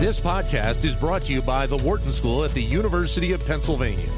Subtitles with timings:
[0.00, 4.08] This podcast is brought to you by the Wharton School at the University of Pennsylvania.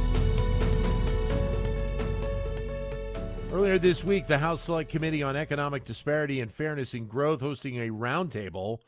[3.50, 7.78] Earlier this week, the House Select Committee on Economic Disparity and Fairness and Growth hosting
[7.78, 8.78] a roundtable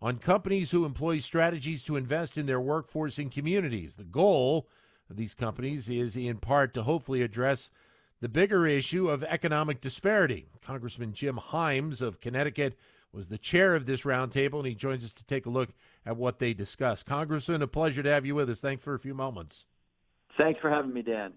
[0.00, 3.94] on companies who employ strategies to invest in their workforce and communities.
[3.94, 4.66] The goal
[5.08, 7.70] of these companies is in part to hopefully address
[8.20, 10.48] the bigger issue of economic disparity.
[10.60, 12.76] Congressman Jim Himes of Connecticut
[13.12, 15.70] was the chair of this roundtable, and he joins us to take a look
[16.06, 17.06] at what they discussed.
[17.06, 18.60] Congressman, a pleasure to have you with us.
[18.60, 19.66] Thanks for a few moments.
[20.36, 21.34] Thanks for having me, Dan.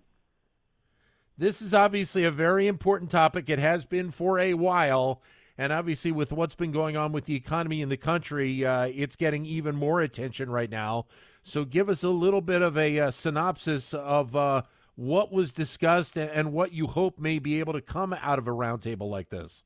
[1.37, 3.49] This is obviously a very important topic.
[3.49, 5.21] It has been for a while.
[5.57, 9.15] And obviously, with what's been going on with the economy in the country, uh, it's
[9.15, 11.05] getting even more attention right now.
[11.43, 14.63] So, give us a little bit of a uh, synopsis of uh,
[14.95, 18.51] what was discussed and what you hope may be able to come out of a
[18.51, 19.63] roundtable like this.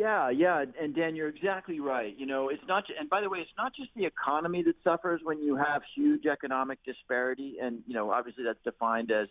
[0.00, 2.18] Yeah, yeah, and Dan, you're exactly right.
[2.18, 5.20] You know, it's not, and by the way, it's not just the economy that suffers
[5.22, 9.28] when you have huge economic disparity, and you know, obviously that's defined as,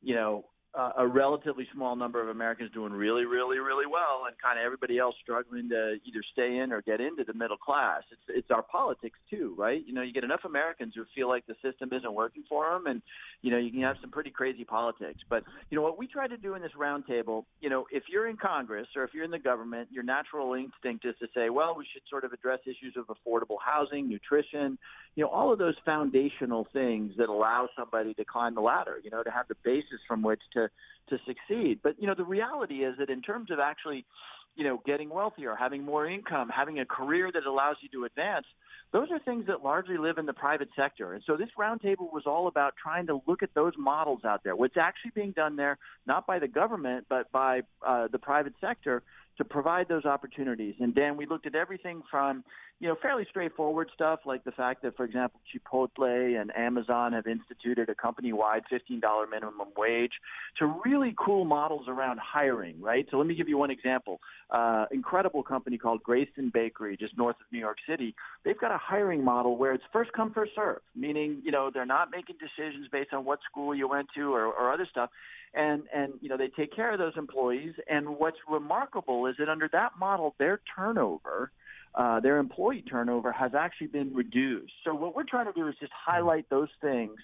[0.00, 4.34] you know, uh, a relatively small number of Americans doing really, really, really well, and
[4.40, 8.02] kind of everybody else struggling to either stay in or get into the middle class.
[8.10, 9.82] It's it's our politics too, right?
[9.86, 12.86] You know, you get enough Americans who feel like the system isn't working for them,
[12.86, 13.02] and
[13.42, 15.20] you know, you can have some pretty crazy politics.
[15.28, 18.28] But you know what we try to do in this roundtable, you know, if you're
[18.28, 21.74] in Congress or if you're in the government, your natural instinct is to say, well,
[21.76, 24.78] we should sort of address issues of affordable housing, nutrition,
[25.16, 29.10] you know, all of those foundational things that allow somebody to climb the ladder, you
[29.10, 30.61] know, to have the basis from which to
[31.08, 31.80] to succeed.
[31.82, 34.04] But you know, the reality is that in terms of actually,
[34.54, 38.46] you know, getting wealthier, having more income, having a career that allows you to advance,
[38.92, 41.14] those are things that largely live in the private sector.
[41.14, 44.54] And so this roundtable was all about trying to look at those models out there.
[44.54, 49.02] What's actually being done there, not by the government, but by uh, the private sector
[49.38, 50.74] to provide those opportunities.
[50.78, 52.44] And Dan, we looked at everything from,
[52.80, 57.26] you know, fairly straightforward stuff like the fact that, for example, Chipotle and Amazon have
[57.26, 60.12] instituted a company-wide $15 minimum wage
[60.58, 63.06] to really cool models around hiring, right?
[63.10, 64.20] So let me give you one example.
[64.52, 68.14] Uh, incredible company called Greyston Bakery, just north of New York City.
[68.44, 71.86] They've got a hiring model where it's first come, first serve, meaning, you know, they're
[71.86, 75.08] not making decisions based on what school you went to or, or other stuff
[75.54, 77.74] and and you know they take care of those employees.
[77.88, 81.50] And what's remarkable is that under that model, their turnover,
[81.94, 84.72] uh, their employee turnover, has actually been reduced.
[84.84, 87.16] So what we're trying to do is just highlight those things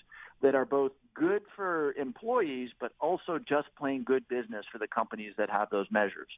[0.43, 5.33] that are both good for employees, but also just plain good business for the companies
[5.39, 6.29] that have those measures.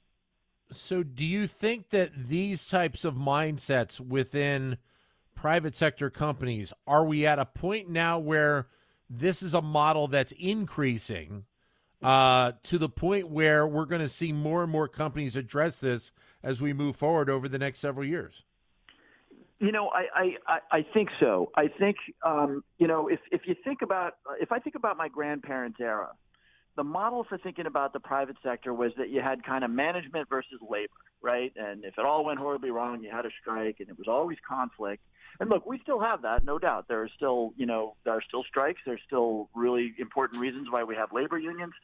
[0.73, 4.79] So, do you think that these types of mindsets within
[5.35, 8.69] private sector companies are we at a point now where
[9.09, 11.45] this is a model that's increasing
[12.03, 16.13] uh, to the point where we're going to see more and more companies address this
[16.43, 18.45] as we move forward over the next several years?
[19.59, 21.51] You know, I I, I think so.
[21.55, 25.09] I think um, you know if if you think about if I think about my
[25.09, 26.11] grandparents' era,
[26.81, 30.31] the model for thinking about the private sector was that you had kind of management
[30.31, 31.53] versus labor, right?
[31.55, 34.39] And if it all went horribly wrong, you had a strike, and it was always
[34.49, 35.03] conflict.
[35.41, 36.87] And look, we still have that, no doubt.
[36.89, 38.81] There are still, you know, there are still strikes.
[38.87, 41.75] There's still really important reasons why we have labor unions.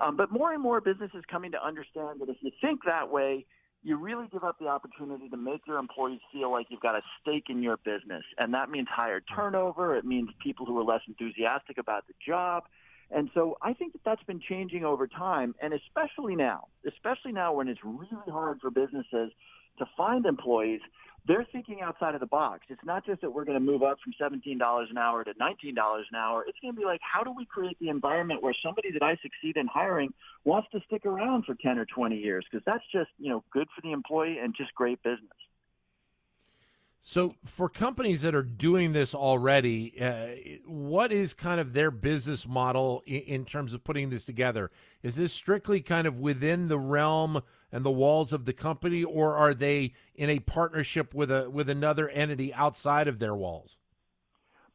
[0.00, 3.44] Um, but more and more businesses coming to understand that if you think that way,
[3.82, 7.02] you really give up the opportunity to make your employees feel like you've got a
[7.20, 8.24] stake in your business.
[8.38, 9.96] And that means higher turnover.
[9.96, 12.64] It means people who are less enthusiastic about the job.
[13.10, 17.52] And so I think that that's been changing over time, and especially now, especially now
[17.52, 19.30] when it's really hard for businesses
[19.78, 20.80] to find employees
[21.26, 22.66] they're thinking outside of the box.
[22.68, 25.68] It's not just that we're going to move up from $17 an hour to $19
[25.68, 26.44] an hour.
[26.46, 29.16] It's going to be like, how do we create the environment where somebody that I
[29.22, 30.12] succeed in hiring
[30.44, 32.46] wants to stick around for 10 or 20 years?
[32.50, 35.36] Because that's just, you know, good for the employee and just great business.
[37.08, 42.48] So, for companies that are doing this already, uh, what is kind of their business
[42.48, 44.72] model in, in, terms of putting this together?
[45.04, 49.36] Is this strictly kind of within the realm and the walls of the company, or
[49.36, 53.76] are they in a partnership with a with another entity outside of their walls?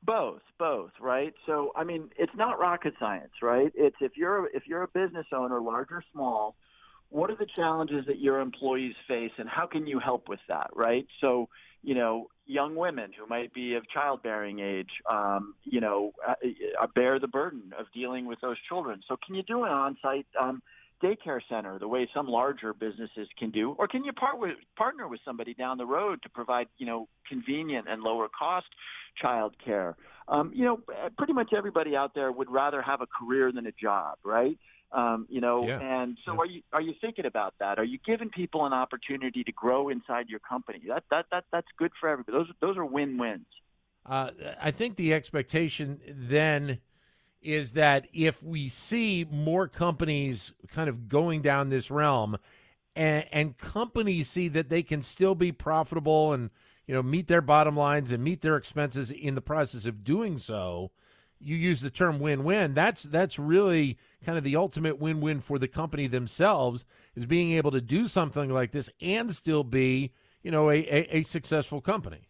[0.02, 1.34] Both, both, right?
[1.46, 3.74] So, I mean, it's not rocket science, right?
[3.76, 6.56] It's if you're if you're a business owner, large or small,
[7.10, 10.70] what are the challenges that your employees face, and how can you help with that,
[10.74, 11.06] right?
[11.20, 11.50] So
[11.84, 16.34] you know, young women who might be of childbearing age, um, you know, uh,
[16.82, 19.02] uh, bear the burden of dealing with those children.
[19.08, 20.62] So can you do an on-site um,
[21.02, 25.08] daycare center the way some larger businesses can do, or can you part with, partner
[25.08, 28.68] with somebody down the road to provide, you know, convenient and lower cost
[29.20, 29.96] child care?
[30.28, 30.80] Um, you know,
[31.18, 34.58] pretty much everybody out there would rather have a career than a job, right?
[34.94, 35.80] Um, you know, yeah.
[35.80, 36.40] and so yeah.
[36.40, 37.80] are you are you thinking about that?
[37.80, 40.82] Are you giving people an opportunity to grow inside your company?
[40.88, 42.38] That that that that's good for everybody.
[42.38, 43.46] Those those are win wins.
[44.06, 46.80] uh, I think the expectation then
[47.42, 52.38] is that if we see more companies kind of going down this realm
[52.96, 56.50] and, and companies see that they can still be profitable and
[56.86, 60.38] you know meet their bottom lines and meet their expenses in the process of doing
[60.38, 60.92] so
[61.42, 65.68] you use the term win-win that's that's really kind of the ultimate win-win for the
[65.68, 66.86] company themselves
[67.16, 71.18] is being able to do something like this and still be you know a, a,
[71.18, 72.30] a successful company.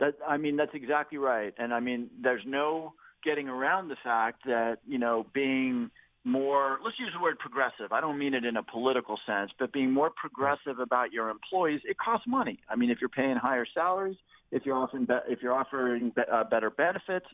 [0.00, 1.54] That i mean that's exactly right.
[1.58, 2.94] And i mean there's no
[3.24, 5.90] getting around the fact that you know being
[6.28, 9.72] more let's use the word progressive i don't mean it in a political sense but
[9.72, 13.66] being more progressive about your employees it costs money i mean if you're paying higher
[13.74, 14.16] salaries
[14.50, 17.26] if you're offering be- if you're offering be- uh, better benefits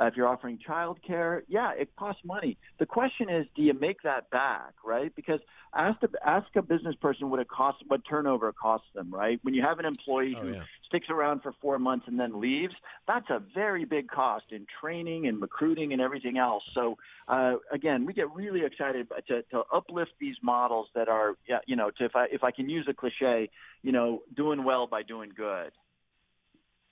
[0.00, 2.56] uh, if you're offering child care, yeah, it costs money.
[2.78, 5.14] The question is, do you make that back, right?
[5.14, 5.40] Because
[5.74, 9.38] ask a, ask a business person what it costs, what turnover costs them, right?
[9.42, 10.62] When you have an employee oh, who yeah.
[10.92, 12.74] Sticks around for four months and then leaves,
[13.08, 16.62] that's a very big cost in training and recruiting and everything else.
[16.74, 16.98] So
[17.28, 21.34] uh, again, we get really excited to, to uplift these models that are,
[21.66, 23.48] you know, to, if I if I can use a cliche,
[23.82, 25.72] you know, doing well by doing good.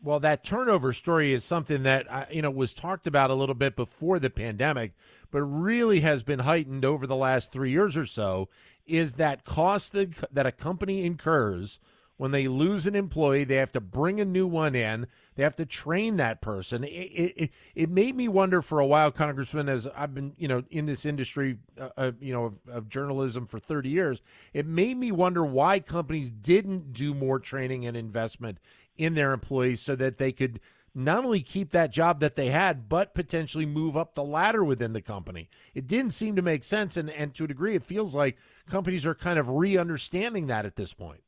[0.02, 3.76] Well, that turnover story is something that you know was talked about a little bit
[3.76, 4.92] before the pandemic,
[5.30, 8.48] but really has been heightened over the last three years or so.
[8.86, 11.80] Is that cost that, that a company incurs
[12.20, 13.44] when they lose an employee?
[13.44, 15.06] They have to bring a new one in.
[15.36, 16.84] They have to train that person.
[16.84, 20.62] It it, it made me wonder for a while, Congressman, as I've been you know
[20.68, 24.20] in this industry, uh, uh, you know, of, of journalism for thirty years.
[24.52, 28.58] It made me wonder why companies didn't do more training and investment
[28.98, 30.60] in their employees so that they could
[30.94, 34.92] not only keep that job that they had, but potentially move up the ladder within
[34.92, 35.48] the company.
[35.72, 36.98] It didn't seem to make sense.
[36.98, 38.36] And, and to a degree, it feels like
[38.68, 41.22] companies are kind of re understanding that at this point.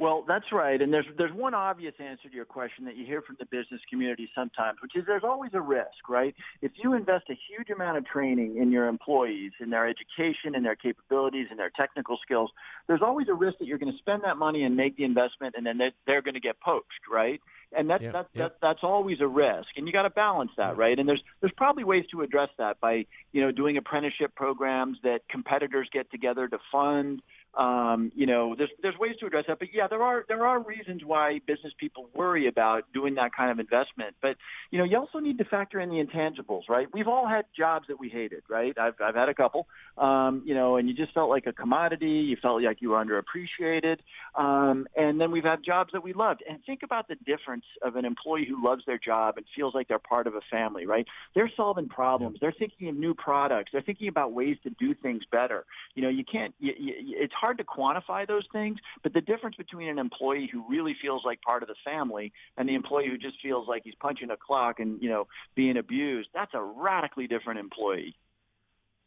[0.00, 0.80] Well, that's right.
[0.80, 3.82] And there's there's one obvious answer to your question that you hear from the business
[3.90, 6.34] community sometimes, which is there's always a risk, right?
[6.62, 10.62] If you invest a huge amount of training in your employees, in their education, in
[10.62, 12.50] their capabilities, in their technical skills,
[12.88, 15.54] there's always a risk that you're going to spend that money and make the investment,
[15.54, 17.42] and then they're, they're going to get poached, right?
[17.76, 18.42] And that's yeah, that's yeah.
[18.44, 20.98] That, that's always a risk, and you got to balance that, right?
[20.98, 25.20] And there's there's probably ways to address that by you know doing apprenticeship programs that
[25.28, 27.20] competitors get together to fund
[27.58, 30.60] um, you know, there's there's ways to address that, but yeah, there are there are
[30.62, 34.14] reasons why business people worry about doing that kind of investment.
[34.22, 34.36] But
[34.70, 36.86] you know, you also need to factor in the intangibles, right?
[36.92, 38.76] We've all had jobs that we hated, right?
[38.78, 39.66] I've I've had a couple,
[39.98, 42.06] um, you know, and you just felt like a commodity.
[42.06, 43.98] You felt like you were underappreciated,
[44.36, 46.44] um, and then we've had jobs that we loved.
[46.48, 49.88] And think about the difference of an employee who loves their job and feels like
[49.88, 51.06] they're part of a family, right?
[51.34, 52.38] They're solving problems.
[52.40, 53.70] They're thinking of new products.
[53.72, 55.64] They're thinking about ways to do things better.
[55.96, 56.54] You know, you can't.
[56.60, 60.64] You, you, it's hard to quantify those things, but the difference between an employee who
[60.68, 63.94] really feels like part of the family and the employee who just feels like he's
[64.00, 68.14] punching a clock and, you know, being abused, that's a radically different employee.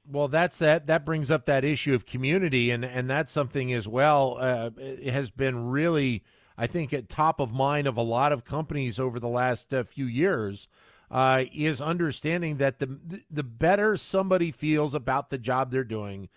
[0.06, 0.88] Well, that's that.
[0.88, 4.38] That brings up that issue of community, and and that's something as well.
[4.38, 4.72] Uh,
[5.06, 6.24] has been really,
[6.58, 9.84] I think, at top of mind of a lot of companies over the last uh,
[9.84, 10.68] few years.
[11.10, 16.28] Uh, is understanding that the the better somebody feels about the job they're doing,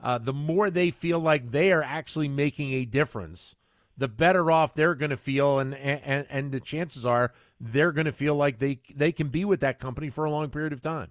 [0.00, 3.54] uh, the more they feel like they are actually making a difference,
[3.96, 8.04] the better off they're going to feel, and, and and the chances are they're going
[8.04, 10.82] to feel like they they can be with that company for a long period of
[10.82, 11.10] time.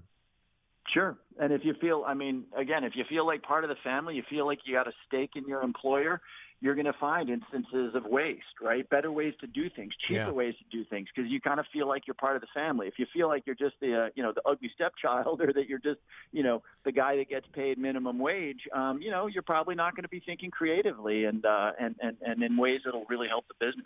[0.93, 3.75] Sure, and if you feel, I mean, again, if you feel like part of the
[3.83, 6.21] family, you feel like you got a stake in your employer,
[6.61, 8.89] you're going to find instances of waste, right?
[8.89, 10.31] Better ways to do things, cheaper yeah.
[10.31, 12.87] ways to do things, because you kind of feel like you're part of the family.
[12.87, 15.67] If you feel like you're just the, uh, you know, the ugly stepchild, or that
[15.67, 15.99] you're just,
[16.31, 19.95] you know, the guy that gets paid minimum wage, um, you know, you're probably not
[19.95, 23.45] going to be thinking creatively and uh, and and and in ways that'll really help
[23.47, 23.85] the business.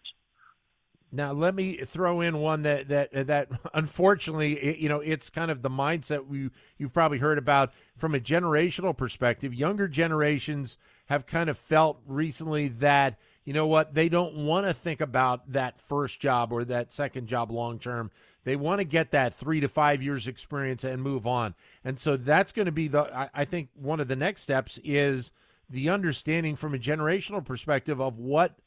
[1.12, 5.62] Now, let me throw in one that that that unfortunately, you know, it's kind of
[5.62, 9.54] the mindset we you've probably heard about from a generational perspective.
[9.54, 10.78] Younger generations
[11.10, 15.52] have kind of felt recently that you know what they don't want to think about
[15.52, 18.12] that first job or that second job long term.
[18.44, 21.56] They want to get that three to five years experience and move on.
[21.84, 25.32] And so that's going to be the I, think one of the next steps is
[25.68, 28.60] the understanding from a generational perspective of what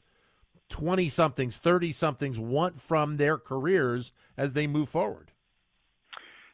[0.69, 5.32] 20 somethings 30 somethings want from their careers as they move forward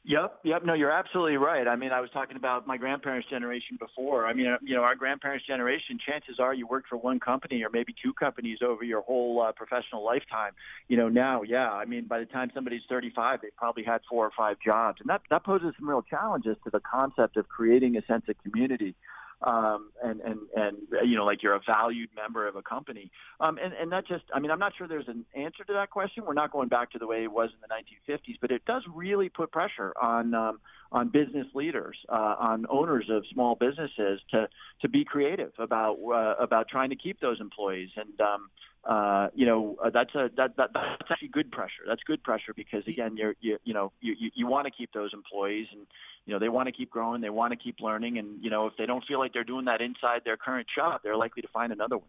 [0.10, 0.66] Yep, yep.
[0.66, 1.68] No, you're absolutely right.
[1.68, 4.26] I mean, I was talking about my grandparents' generation before.
[4.26, 7.64] I mean, uh, you know, our grandparents' generation, chances are you worked for one company
[7.64, 10.54] or maybe two companies over your whole uh, professional lifetime.
[10.88, 14.26] You know, now, yeah, I mean, by the time somebody's 35, they probably had four
[14.26, 15.00] or five jobs.
[15.00, 18.36] And that, that poses some real challenges to the concept of creating a sense of
[18.42, 18.96] community
[19.42, 23.12] um, and and and you know like you're a valued member of a company.
[23.40, 25.90] Um, and and that just I mean I'm not sure there's an answer to that
[25.90, 26.26] question.
[26.26, 28.84] We're not going back to the way it was in the 1950s, but it does
[28.94, 30.60] really put pressure on um,
[30.92, 34.50] on business leaders, uh, on owners of small businesses to
[34.82, 37.90] to be creative about uh, about trying to keep those employees.
[37.96, 38.50] And um,
[38.86, 41.84] uh, you know uh, that's a that, that that's actually good pressure.
[41.88, 44.92] That's good pressure because again you're you you know you you, you want to keep
[44.94, 45.86] those employees and
[46.26, 48.68] you know they want to keep growing, they want to keep learning, and you know
[48.68, 51.48] if they don't feel like they're doing that inside their current job, they're likely to
[51.50, 52.08] find another one.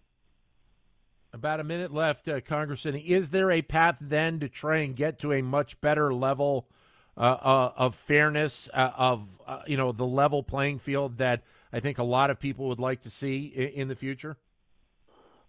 [1.33, 2.97] About a minute left, uh, Congressman.
[2.97, 6.69] Is there a path then to try and get to a much better level
[7.17, 11.81] uh, uh, of fairness, uh, of uh, you know the level playing field that I
[11.81, 14.37] think a lot of people would like to see in, in the future?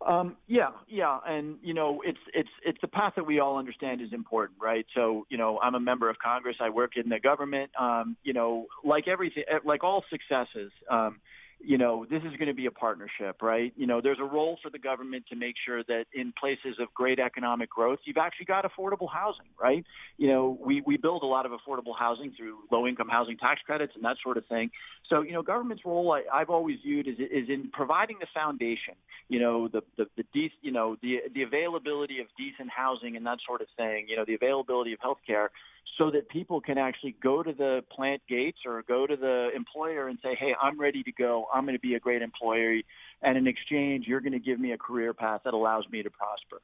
[0.07, 4.01] Um, yeah, yeah, and you know, it's it's it's the path that we all understand
[4.01, 4.85] is important, right?
[4.95, 6.57] So, you know, I'm a member of Congress.
[6.59, 7.71] I work in the government.
[7.79, 11.19] Um, you know, like everything, like all successes, um,
[11.63, 13.73] you know, this is going to be a partnership, right?
[13.75, 16.93] You know, there's a role for the government to make sure that in places of
[16.93, 19.85] great economic growth, you've actually got affordable housing, right?
[20.17, 23.61] You know, we, we build a lot of affordable housing through low income housing tax
[23.65, 24.71] credits and that sort of thing.
[25.09, 28.95] So, you know, government's role I, I've always viewed is, is in providing the foundation,
[29.29, 33.25] you know, the, the, the, de- you know, the, the availability of decent housing and
[33.25, 35.51] that sort of thing, you know, the availability of health care
[35.97, 40.07] so that people can actually go to the plant gates or go to the employer
[40.07, 41.45] and say, hey, I'm ready to go.
[41.53, 42.85] I'm going to be a great employee.
[43.21, 46.09] And in exchange, you're going to give me a career path that allows me to
[46.09, 46.61] prosper.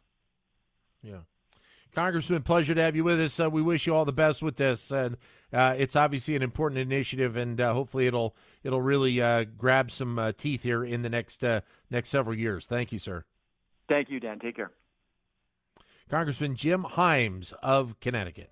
[1.01, 1.19] Yeah.
[1.93, 3.39] Congressman, pleasure to have you with us.
[3.39, 5.17] Uh, we wish you all the best with this, and
[5.51, 10.19] uh, it's obviously an important initiative, and uh, hopefully it'll it'll really uh, grab some
[10.19, 12.67] uh, teeth here in the next uh, next several years.
[12.67, 13.25] Thank you, sir.
[13.89, 14.37] Thank you, Dan.
[14.39, 14.71] Take care.
[16.09, 18.51] Congressman Jim Himes of Connecticut.